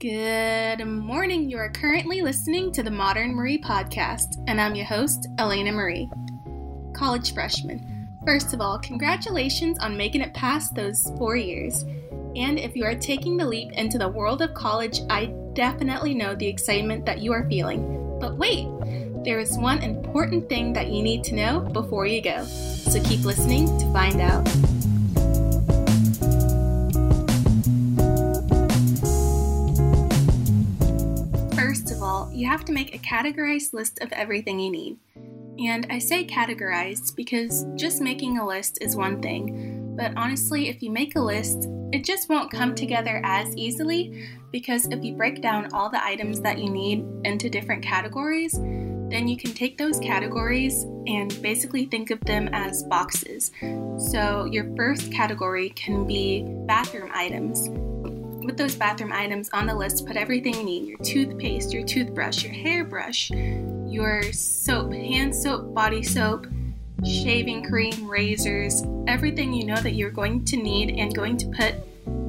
[0.00, 1.50] Good morning.
[1.50, 6.08] You are currently listening to the Modern Marie podcast, and I'm your host, Elena Marie.
[6.94, 8.08] College freshman.
[8.24, 11.82] First of all, congratulations on making it past those four years.
[12.34, 16.34] And if you are taking the leap into the world of college, I definitely know
[16.34, 18.18] the excitement that you are feeling.
[18.18, 18.68] But wait,
[19.22, 22.42] there is one important thing that you need to know before you go.
[22.44, 24.48] So keep listening to find out.
[32.40, 34.96] You have to make a categorized list of everything you need.
[35.58, 40.82] And I say categorized because just making a list is one thing, but honestly, if
[40.82, 45.42] you make a list, it just won't come together as easily because if you break
[45.42, 49.98] down all the items that you need into different categories, then you can take those
[49.98, 53.50] categories and basically think of them as boxes.
[53.98, 57.68] So your first category can be bathroom items
[58.50, 62.42] with those bathroom items on the list, put everything you need your toothpaste, your toothbrush,
[62.42, 66.48] your hairbrush, your soap, hand soap, body soap,
[67.06, 71.76] shaving cream, razors, everything you know that you're going to need and going to put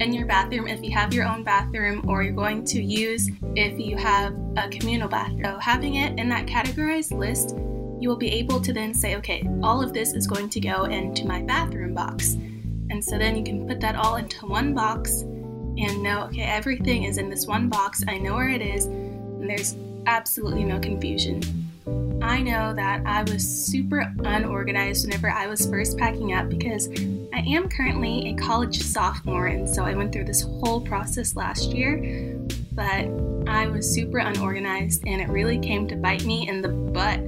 [0.00, 3.78] in your bathroom if you have your own bathroom or you're going to use if
[3.78, 5.44] you have a communal bathroom.
[5.44, 7.50] So, having it in that categorized list,
[8.00, 10.84] you will be able to then say, okay, all of this is going to go
[10.84, 12.38] into my bathroom box.
[12.88, 15.24] And so then you can put that all into one box
[15.78, 18.02] and know, okay, everything is in this one box.
[18.08, 21.42] I know where it is, and there's absolutely no confusion.
[22.22, 27.40] I know that I was super unorganized whenever I was first packing up because I
[27.46, 32.36] am currently a college sophomore, and so I went through this whole process last year.
[32.72, 33.08] But
[33.48, 37.20] I was super unorganized, and it really came to bite me in the butt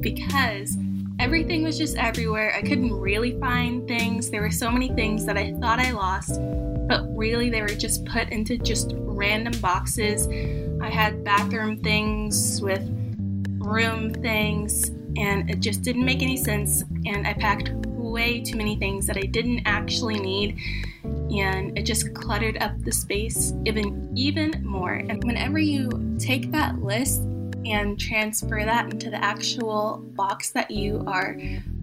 [0.00, 0.76] because
[1.18, 2.54] everything was just everywhere.
[2.54, 4.30] I couldn't really find things.
[4.30, 6.40] There were so many things that I thought I lost
[6.92, 10.28] but really they were just put into just random boxes.
[10.82, 12.82] I had bathroom things with
[13.60, 16.82] room things, and it just didn't make any sense.
[17.06, 20.58] And I packed way too many things that I didn't actually need,
[21.02, 24.92] and it just cluttered up the space even even more.
[24.92, 27.22] And whenever you take that list
[27.64, 31.38] and transfer that into the actual box that you are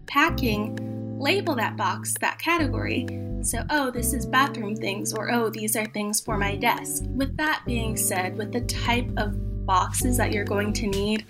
[0.05, 3.07] packing, label that box, that category.
[3.41, 7.03] So, oh, this is bathroom things, or oh, these are things for my desk.
[7.07, 11.25] With that being said, with the type of boxes that you're going to need,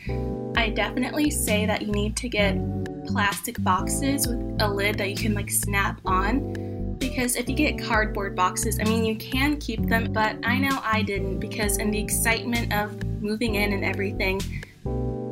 [0.56, 2.58] I definitely say that you need to get
[3.06, 6.96] plastic boxes with a lid that you can like snap on.
[6.98, 10.80] Because if you get cardboard boxes, I mean, you can keep them, but I know
[10.84, 14.42] I didn't because in the excitement of moving in and everything,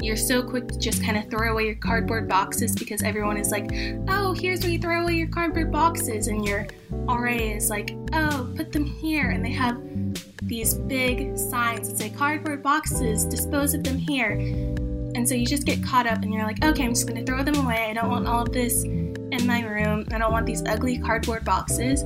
[0.08, 3.52] you're so quick to just kind of throw away your cardboard boxes because everyone is
[3.52, 3.70] like,
[4.08, 6.28] oh, here's where you throw away your cardboard boxes.
[6.28, 9.32] And your RA is like, oh, put them here.
[9.32, 9.78] And they have
[10.44, 14.32] these big signs that say cardboard boxes, dispose of them here.
[14.32, 17.30] And so you just get caught up and you're like, okay, I'm just going to
[17.30, 17.88] throw them away.
[17.90, 20.06] I don't want all of this in my room.
[20.14, 22.04] I don't want these ugly cardboard boxes.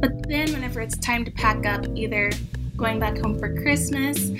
[0.00, 2.32] But then, whenever it's time to pack up, either
[2.76, 4.30] going back home for Christmas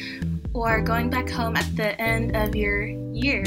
[0.56, 3.44] or going back home at the end of your year,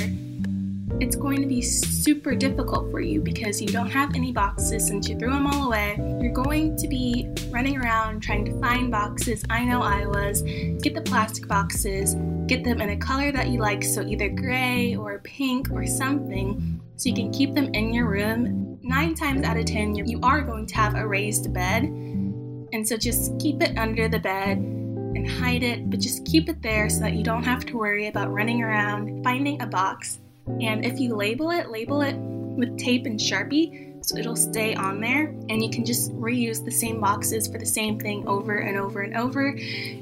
[0.99, 5.09] it's going to be super difficult for you because you don't have any boxes since
[5.09, 5.95] you threw them all away.
[6.21, 9.43] You're going to be running around trying to find boxes.
[9.49, 10.43] I know I was.
[10.81, 12.15] Get the plastic boxes,
[12.45, 16.79] get them in a color that you like, so either gray or pink or something,
[16.95, 18.77] so you can keep them in your room.
[18.83, 22.97] Nine times out of ten, you are going to have a raised bed, and so
[22.97, 24.78] just keep it under the bed
[25.15, 28.07] and hide it, but just keep it there so that you don't have to worry
[28.07, 30.19] about running around finding a box.
[30.47, 34.99] And if you label it, label it with tape and Sharpie so it'll stay on
[35.01, 38.75] there and you can just reuse the same boxes for the same thing over and
[38.75, 39.55] over and over.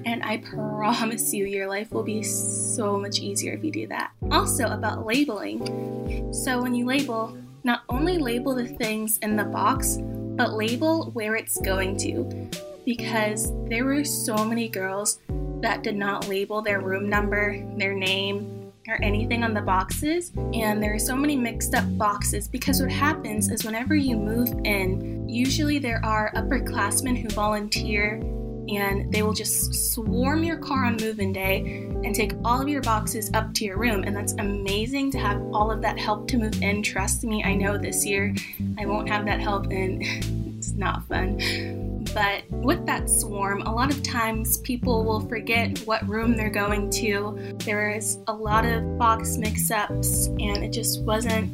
[0.05, 4.11] And I promise you, your life will be so much easier if you do that.
[4.31, 6.31] Also, about labeling.
[6.33, 11.35] So, when you label, not only label the things in the box, but label where
[11.35, 12.49] it's going to
[12.87, 15.19] because there were so many girls
[15.59, 20.31] that did not label their room number, their name, or anything on the boxes.
[20.53, 24.47] And there are so many mixed up boxes because what happens is whenever you move
[24.63, 28.21] in, usually there are upperclassmen who volunteer
[28.69, 32.81] and they will just swarm your car on move-in day and take all of your
[32.83, 34.05] boxes up to your room.
[34.05, 36.83] And that's amazing to have all of that help to move in.
[36.83, 38.33] Trust me i know this year
[38.77, 40.01] i won't have that help and
[40.57, 46.07] it's not fun but with that swarm, a lot of times people will forget what
[46.07, 47.37] room they're going to.
[47.65, 51.51] There is a lot of box mix ups, and it just wasn't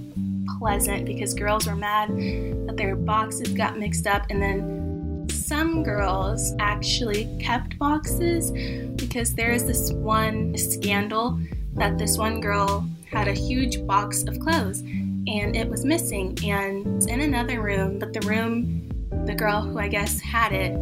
[0.59, 2.09] pleasant because girls were mad
[2.67, 8.51] that their boxes got mixed up, and then some girls actually kept boxes
[8.95, 11.39] because there is this one scandal
[11.75, 14.83] that this one girl had a huge box of clothes
[15.27, 18.82] and it was missing and in another room, but the room
[19.25, 20.77] the girl who I guess had it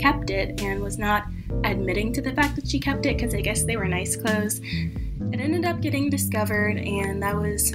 [0.00, 1.24] kept it and was not
[1.64, 4.60] admitting to the fact that she kept it because I guess they were nice clothes.
[4.60, 7.72] It ended up getting discovered and that was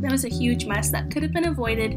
[0.00, 1.96] that was a huge mess that could have been avoided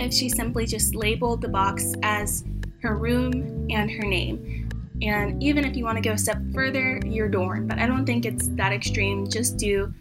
[0.00, 2.44] if she simply just labeled the box as
[2.80, 4.68] her room and her name.
[5.02, 7.66] And even if you want to go a step further, your dorm.
[7.66, 9.28] But I don't think it's that extreme.
[9.28, 9.92] Just do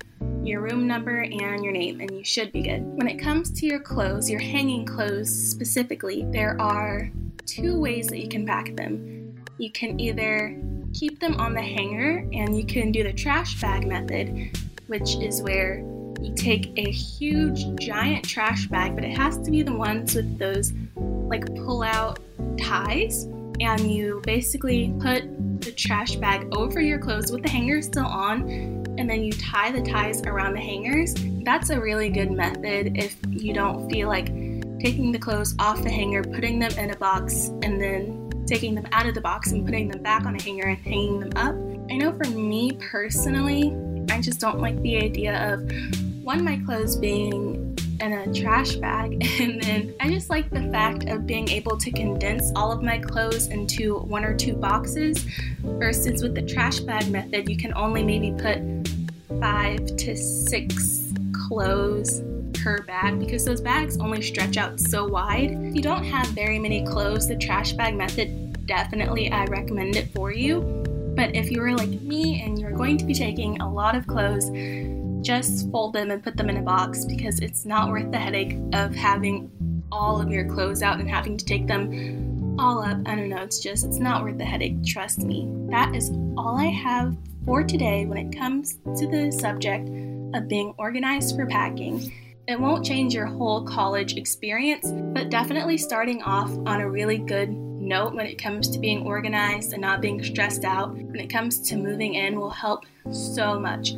[0.44, 2.84] your room number and your name, and you should be good.
[2.98, 7.10] When it comes to your clothes, your hanging clothes specifically, there are
[7.46, 9.36] two ways that you can pack them.
[9.58, 10.58] You can either
[10.94, 14.58] keep them on the hanger and you can do the trash bag method,
[14.88, 15.80] which is where
[16.22, 20.38] you take a huge giant trash bag, but it has to be the ones with
[20.38, 22.20] those like pull out
[22.58, 23.24] ties.
[23.62, 25.24] And you basically put
[25.62, 29.72] the trash bag over your clothes with the hanger still on, and then you tie
[29.72, 31.16] the ties around the hangers.
[31.46, 34.28] That's a really good method if you don't feel like
[34.80, 38.88] taking the clothes off the hanger, putting them in a box, and then taking them
[38.92, 41.56] out of the box and putting them back on a hanger and hanging them up.
[41.90, 43.76] I know for me personally,
[44.12, 45.62] I just don't like the idea of
[46.22, 51.08] one, my clothes being in a trash bag, and then I just like the fact
[51.08, 55.26] of being able to condense all of my clothes into one or two boxes
[55.64, 58.79] versus with the trash bag method, you can only maybe put
[59.40, 61.12] five to six
[61.48, 62.22] clothes
[62.54, 65.52] per bag because those bags only stretch out so wide.
[65.52, 70.12] If you don't have very many clothes, the trash bag method definitely I recommend it
[70.14, 70.62] for you.
[71.16, 74.08] But if you are like me and you're going to be taking a lot of
[74.08, 74.50] clothes,
[75.26, 78.58] just fold them and put them in a box because it's not worth the headache
[78.74, 79.52] of having
[79.92, 83.00] all of your clothes out and having to take them all up.
[83.06, 85.48] I don't know, it's just, it's not worth the headache, trust me.
[85.70, 89.90] That is all I have for today when it comes to the subject
[90.34, 92.12] of being organized for packing.
[92.48, 97.50] It won't change your whole college experience, but definitely starting off on a really good
[97.50, 101.60] note when it comes to being organized and not being stressed out when it comes
[101.70, 103.92] to moving in will help so much.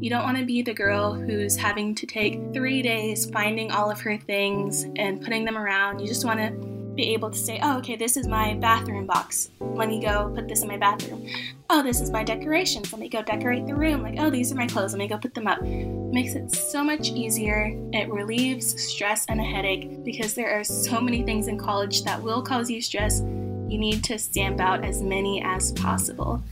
[0.00, 3.90] You don't want to be the girl who's having to take three days finding all
[3.90, 5.98] of her things and putting them around.
[5.98, 6.67] You just want to
[6.98, 9.50] be able to say, oh, okay, this is my bathroom box.
[9.60, 11.28] Let me go put this in my bathroom.
[11.70, 12.92] Oh, this is my decorations.
[12.92, 14.02] Let me go decorate the room.
[14.02, 14.94] Like, oh, these are my clothes.
[14.94, 15.62] Let me go put them up.
[15.62, 17.72] Makes it so much easier.
[17.92, 22.20] It relieves stress and a headache because there are so many things in college that
[22.20, 23.20] will cause you stress.
[23.20, 26.42] You need to stamp out as many as possible.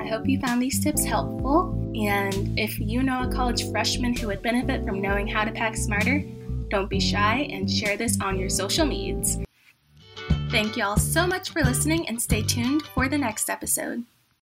[0.00, 1.78] I hope you found these tips helpful.
[1.94, 5.76] And if you know a college freshman who would benefit from knowing how to pack
[5.76, 6.24] smarter,
[6.70, 9.36] don't be shy and share this on your social medias.
[10.54, 14.04] Thank you all so much for listening and stay tuned for the next episode.